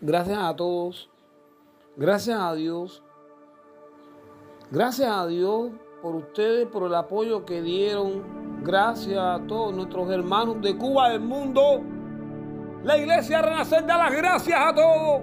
Gracias 0.00 0.38
a 0.38 0.54
todos. 0.54 1.10
Gracias 1.96 2.38
a 2.38 2.54
Dios. 2.54 3.02
Gracias 4.70 5.10
a 5.10 5.26
Dios 5.26 5.70
por 6.02 6.16
ustedes, 6.16 6.66
por 6.66 6.82
el 6.84 6.94
apoyo 6.94 7.46
que 7.46 7.62
dieron. 7.62 8.62
Gracias 8.62 9.18
a 9.18 9.40
todos 9.46 9.74
nuestros 9.74 10.10
hermanos 10.10 10.60
de 10.60 10.76
Cuba, 10.76 11.10
del 11.10 11.20
mundo. 11.20 11.80
La 12.82 12.98
iglesia 12.98 13.40
Renacer 13.40 13.86
da 13.86 13.96
las 13.96 14.12
gracias 14.12 14.60
a 14.60 14.74
todos. 14.74 15.22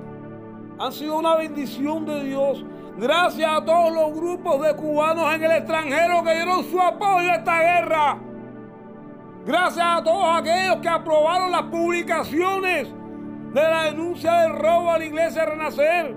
Han 0.79 0.91
sido 0.91 1.19
una 1.19 1.35
bendición 1.35 2.05
de 2.05 2.23
Dios. 2.23 2.65
Gracias 2.97 3.51
a 3.51 3.63
todos 3.63 3.93
los 3.93 4.13
grupos 4.19 4.61
de 4.61 4.75
cubanos 4.75 5.33
en 5.35 5.43
el 5.43 5.51
extranjero 5.51 6.23
que 6.23 6.33
dieron 6.33 6.63
su 6.63 6.81
apoyo 6.81 7.31
a 7.31 7.35
esta 7.35 7.59
guerra. 7.59 8.19
Gracias 9.45 9.85
a 9.85 10.03
todos 10.03 10.39
aquellos 10.39 10.77
que 10.77 10.89
aprobaron 10.89 11.51
las 11.51 11.63
publicaciones 11.63 12.87
de 13.53 13.61
la 13.61 13.83
denuncia 13.83 14.33
del 14.41 14.55
robo 14.55 14.91
a 14.91 14.97
la 14.97 15.05
iglesia 15.05 15.45
Renacer. 15.45 16.15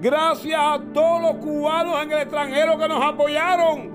Gracias 0.00 0.60
a 0.60 0.78
todos 0.92 1.22
los 1.22 1.34
cubanos 1.36 2.02
en 2.02 2.12
el 2.12 2.18
extranjero 2.18 2.76
que 2.76 2.88
nos 2.88 3.02
apoyaron. 3.02 3.90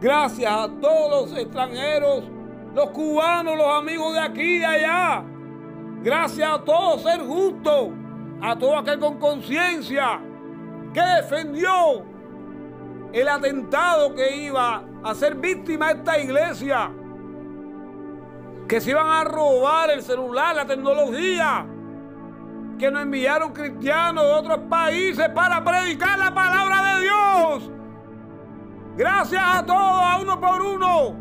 Gracias 0.00 0.52
a 0.52 0.68
todos 0.80 1.30
los 1.30 1.38
extranjeros, 1.38 2.24
los 2.74 2.90
cubanos, 2.90 3.56
los 3.56 3.66
amigos 3.66 4.12
de 4.14 4.20
aquí 4.20 4.56
y 4.56 4.58
de 4.58 4.66
allá. 4.66 5.24
Gracias 6.02 6.50
a 6.50 6.64
todos 6.64 7.02
ser 7.02 7.20
justos, 7.20 7.90
a 8.42 8.56
todo 8.56 8.76
aquel 8.76 8.98
con 8.98 9.18
conciencia 9.18 10.20
que 10.92 11.00
defendió 11.00 12.04
el 13.12 13.28
atentado 13.28 14.14
que 14.14 14.36
iba 14.36 14.84
a 15.02 15.14
ser 15.14 15.34
víctima 15.36 15.88
de 15.88 16.00
esta 16.00 16.18
iglesia 16.18 16.90
que 18.70 18.80
se 18.80 18.90
iban 18.90 19.08
a 19.08 19.24
robar 19.24 19.90
el 19.90 20.00
celular, 20.00 20.54
la 20.54 20.64
tecnología, 20.64 21.66
que 22.78 22.88
nos 22.88 23.02
enviaron 23.02 23.52
cristianos 23.52 24.22
de 24.22 24.30
otros 24.30 24.58
países 24.70 25.28
para 25.30 25.64
predicar 25.64 26.16
la 26.16 26.32
palabra 26.32 26.94
de 26.94 27.02
Dios. 27.02 27.70
Gracias 28.96 29.42
a 29.44 29.66
todos, 29.66 30.02
a 30.04 30.18
uno 30.22 30.40
por 30.40 30.62
uno. 30.62 31.16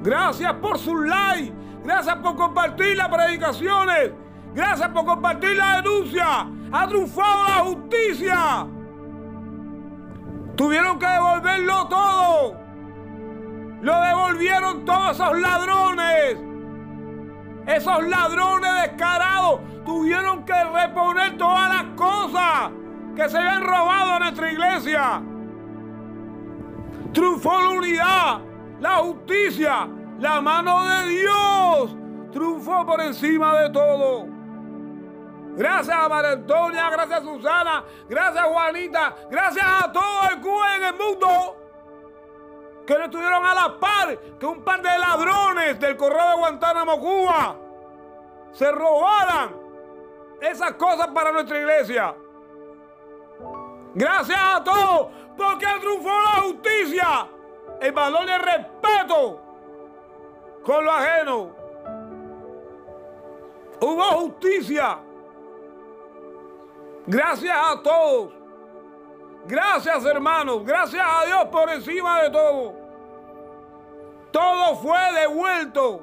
Gracias 0.00 0.52
por 0.62 0.78
sus 0.78 1.04
likes. 1.04 1.52
Gracias 1.82 2.14
por 2.18 2.36
compartir 2.36 2.96
las 2.96 3.08
predicaciones. 3.08 4.12
Gracias 4.54 4.88
por 4.90 5.04
compartir 5.04 5.56
la 5.56 5.82
denuncia. 5.82 6.48
Ha 6.70 6.86
triunfado 6.86 7.42
la 7.42 7.64
justicia. 7.64 8.68
Tuvieron 10.54 10.96
que 10.96 11.06
devolverlo 11.08 11.88
todo. 11.88 12.37
Todos 14.84 15.12
esos 15.12 15.38
ladrones. 15.38 16.38
Esos 17.66 18.02
ladrones 18.08 18.82
descarados 18.82 19.60
tuvieron 19.84 20.44
que 20.44 20.64
reponer 20.64 21.36
todas 21.36 21.68
las 21.68 21.84
cosas 21.96 22.70
que 23.14 23.28
se 23.28 23.38
habían 23.38 23.62
robado 23.62 24.12
a 24.12 24.18
nuestra 24.20 24.52
iglesia. 24.52 25.22
Triunfó 27.12 27.60
la 27.60 27.68
unidad, 27.70 28.40
la 28.80 28.96
justicia, 28.96 29.88
la 30.18 30.40
mano 30.40 30.86
de 30.86 31.08
Dios. 31.08 31.96
Triunfó 32.32 32.86
por 32.86 33.00
encima 33.00 33.58
de 33.60 33.70
todo. 33.70 34.26
Gracias 35.56 35.96
a 35.96 36.08
María 36.08 36.32
Antonia, 36.32 36.90
gracias 36.90 37.20
a 37.20 37.22
Susana, 37.24 37.84
gracias 38.08 38.44
a 38.44 38.48
Juanita, 38.48 39.16
gracias 39.28 39.66
a 39.66 39.92
todo 39.92 40.30
el 40.30 40.40
Cuba 40.40 40.76
en 40.76 40.84
el 40.84 40.94
mundo 40.94 41.57
que 42.88 42.96
no 42.96 43.04
estuvieron 43.04 43.44
a 43.44 43.52
la 43.52 43.78
par 43.78 44.18
que 44.40 44.46
un 44.46 44.64
par 44.64 44.80
de 44.80 44.98
ladrones 44.98 45.78
del 45.78 45.94
correo 45.94 46.30
de 46.30 46.36
Guantánamo, 46.36 46.98
Cuba, 46.98 47.54
se 48.50 48.72
robaran 48.72 49.54
esas 50.40 50.72
cosas 50.72 51.08
para 51.08 51.30
nuestra 51.30 51.58
iglesia. 51.58 52.14
Gracias 53.92 54.40
a 54.42 54.64
todos, 54.64 55.08
porque 55.36 55.66
triunfó 55.80 56.08
la 56.08 56.40
justicia, 56.40 57.28
el 57.78 57.92
valor 57.92 58.22
y 58.26 58.30
el 58.30 58.40
respeto 58.40 59.40
con 60.64 60.82
lo 60.82 60.90
ajeno. 60.90 61.50
Hubo 63.82 64.02
justicia. 64.02 64.98
Gracias 67.06 67.54
a 67.54 67.82
todos. 67.82 68.32
Gracias 69.46 70.04
hermanos, 70.06 70.64
gracias 70.64 71.04
a 71.06 71.26
Dios 71.26 71.44
por 71.52 71.68
encima 71.68 72.22
de 72.22 72.30
todo. 72.30 72.77
Todo 74.38 74.76
fue 74.76 74.96
devuelto 75.20 76.00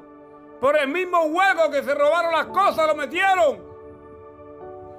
por 0.60 0.76
el 0.76 0.88
mismo 0.88 1.22
hueco 1.22 1.70
que 1.70 1.82
se 1.82 1.94
robaron 1.94 2.32
las 2.32 2.44
cosas, 2.48 2.86
lo 2.86 2.94
metieron 2.94 3.64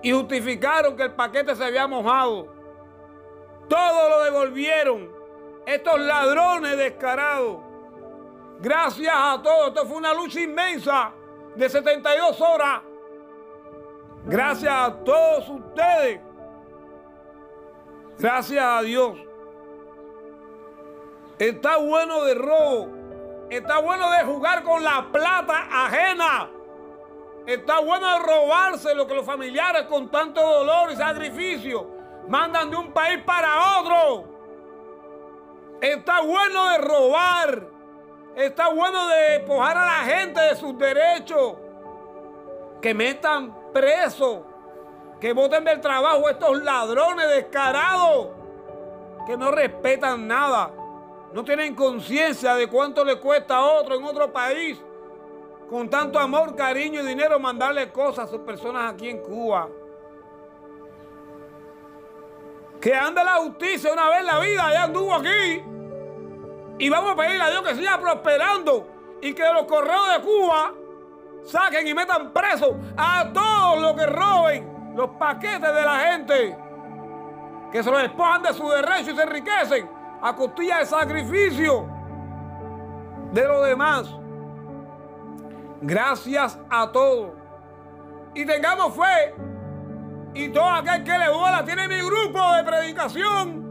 y 0.02 0.12
justificaron 0.12 0.98
que 0.98 1.04
el 1.04 1.12
paquete 1.14 1.56
se 1.56 1.64
había 1.64 1.86
mojado. 1.86 2.48
Todo 3.70 4.10
lo 4.10 4.24
devolvieron. 4.24 5.12
Estos 5.68 6.00
ladrones 6.00 6.78
descarados. 6.78 7.58
Gracias 8.60 9.14
a 9.16 9.40
todos. 9.44 9.68
Esto 9.68 9.86
fue 9.86 9.98
una 9.98 10.16
lucha 10.16 10.42
inmensa 10.42 11.12
de 11.56 11.70
72 11.70 12.42
horas. 12.42 12.82
Gracias 14.26 14.74
a 14.74 14.96
todos 15.04 15.48
ustedes 15.48 16.22
Gracias 18.18 18.66
a 18.66 18.82
Dios. 18.82 19.16
Está 21.38 21.78
bueno 21.78 22.24
de 22.24 22.34
robo. 22.34 22.97
Está 23.50 23.80
bueno 23.80 24.12
de 24.12 24.24
jugar 24.24 24.64
con 24.64 24.84
la 24.84 25.08
plata 25.12 25.68
ajena. 25.72 26.50
Está 27.46 27.80
bueno 27.80 28.08
de 28.12 28.20
robarse 28.20 28.94
lo 28.94 29.08
que 29.08 29.14
los 29.14 29.26
familiares 29.26 29.84
con 29.84 30.10
tanto 30.10 30.42
dolor 30.42 30.92
y 30.92 30.96
sacrificio 30.98 31.88
mandan 32.28 32.70
de 32.70 32.76
un 32.76 32.92
país 32.92 33.24
para 33.26 33.80
otro. 33.80 34.26
Está 35.82 36.22
bueno 36.22 36.70
de 36.70 36.78
robar. 36.80 37.64
Está 38.36 38.68
bueno 38.70 39.08
de 39.08 39.18
despojar 39.40 39.78
a 39.78 39.86
la 39.86 40.16
gente 40.16 40.42
de 40.42 40.56
sus 40.56 40.78
derechos. 40.78 41.56
Que 42.82 42.94
metan 42.94 43.56
presos 43.72 44.42
que 45.20 45.34
voten 45.34 45.64
del 45.64 45.82
trabajo 45.82 46.30
estos 46.30 46.62
ladrones 46.64 47.28
descarados 47.30 48.28
que 49.26 49.36
no 49.36 49.52
respetan 49.52 50.28
nada, 50.28 50.72
no 51.34 51.44
tienen 51.44 51.76
conciencia 51.76 52.56
de 52.56 52.68
cuánto 52.68 53.04
le 53.04 53.20
cuesta 53.20 53.58
a 53.58 53.66
otro 53.66 53.96
en 53.96 54.04
otro 54.04 54.32
país, 54.32 54.82
con 55.70 55.90
tanto 55.90 56.18
amor, 56.18 56.56
cariño 56.56 57.02
y 57.02 57.06
dinero, 57.06 57.40
mandarle 57.40 57.92
cosas 57.92 58.26
a 58.26 58.32
sus 58.32 58.40
personas 58.40 58.94
aquí 58.94 59.10
en 59.10 59.22
Cuba. 59.22 59.68
Que 62.80 62.96
anda 62.96 63.24
la 63.24 63.36
justicia 63.36 63.92
una 63.92 64.10
vez 64.10 64.20
en 64.20 64.26
la 64.26 64.40
vida, 64.40 64.72
ya 64.72 64.84
anduvo 64.84 65.14
aquí. 65.16 65.64
Y 66.80 66.90
vamos 66.90 67.12
a 67.12 67.16
pedirle 67.16 67.44
a 67.44 67.50
Dios 67.50 67.64
que 67.64 67.76
siga 67.76 68.00
prosperando 68.00 68.88
y 69.22 69.34
que 69.34 69.44
los 69.52 69.66
correos 69.66 70.14
de 70.14 70.22
Cuba 70.22 70.74
saquen 71.44 71.88
y 71.88 71.94
metan 71.94 72.32
presos 72.32 72.76
a 72.96 73.32
todos 73.34 73.82
los 73.82 73.94
que 73.94 74.06
roben 74.06 74.96
los 74.96 75.10
paquetes 75.12 75.74
de 75.74 75.82
la 75.82 76.00
gente 76.00 76.58
que 77.72 77.84
se 77.84 77.92
los 77.92 78.02
despojan 78.02 78.44
de 78.44 78.54
su 78.54 78.70
derecho 78.70 79.12
y 79.12 79.16
se 79.16 79.24
enriquecen 79.24 79.97
a 80.22 80.36
costilla 80.36 80.80
de 80.80 80.86
sacrificio 80.86 81.88
de 83.32 83.48
los 83.48 83.66
demás. 83.66 84.16
Gracias 85.82 86.60
a 86.70 86.92
todos. 86.92 87.32
Y 88.34 88.46
tengamos 88.46 88.96
fe. 88.96 89.36
Y 90.34 90.50
todo 90.50 90.70
aquel 90.70 91.04
que 91.04 91.18
le 91.18 91.26
duela 91.28 91.64
tiene 91.66 91.88
mi 91.88 92.00
grupo 92.02 92.54
de 92.56 92.64
predicación. 92.64 93.68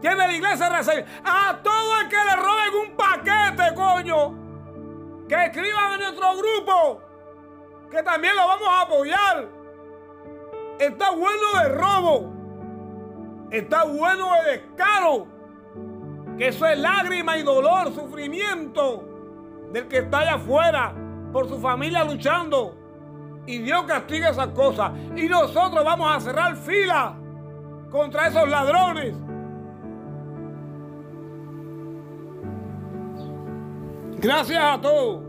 Tiene 0.00 0.16
la 0.16 0.32
iglesia 0.32 0.68
de 0.68 1.06
A 1.24 1.58
todo 1.62 2.00
el 2.00 2.08
que 2.08 2.16
le 2.16 2.36
roben 2.36 2.90
un 2.90 2.96
paquete, 2.96 3.74
coño. 3.74 5.26
Que 5.28 5.46
escriban 5.46 5.94
en 5.94 6.00
nuestro 6.00 6.36
grupo. 6.36 7.00
Que 7.90 8.02
también 8.02 8.36
lo 8.36 8.46
vamos 8.46 8.68
a 8.68 8.80
apoyar. 8.82 9.48
Está 10.78 11.10
bueno 11.10 11.62
de 11.62 11.68
robo. 11.70 12.32
Está 13.50 13.84
bueno 13.84 14.28
de 14.42 14.50
descaro. 14.50 15.35
Que 16.38 16.48
eso 16.48 16.66
es 16.66 16.78
lágrima 16.78 17.38
y 17.38 17.42
dolor, 17.42 17.92
sufrimiento 17.94 19.04
del 19.72 19.88
que 19.88 19.98
está 19.98 20.18
allá 20.18 20.34
afuera 20.34 20.94
por 21.32 21.48
su 21.48 21.58
familia 21.58 22.04
luchando. 22.04 22.74
Y 23.46 23.58
Dios 23.58 23.84
castiga 23.84 24.30
esas 24.30 24.48
cosas. 24.48 24.92
Y 25.14 25.28
nosotros 25.28 25.84
vamos 25.84 26.14
a 26.14 26.20
cerrar 26.20 26.56
fila 26.56 27.14
contra 27.90 28.28
esos 28.28 28.48
ladrones. 28.48 29.14
Gracias 34.18 34.62
a 34.62 34.80
todos. 34.80 35.22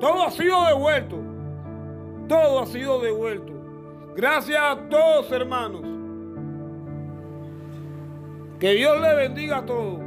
Todo 0.00 0.24
ha 0.24 0.30
sido 0.30 0.66
devuelto. 0.66 1.16
Todo 2.28 2.60
ha 2.60 2.66
sido 2.66 3.00
devuelto. 3.00 3.52
Gracias 4.16 4.60
a 4.60 4.76
todos, 4.88 5.30
hermanos. 5.30 5.82
Que 8.58 8.72
Dios 8.72 9.00
le 9.00 9.14
bendiga 9.14 9.58
a 9.58 9.66
todos. 9.66 10.05